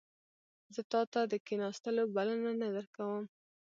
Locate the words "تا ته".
0.91-1.19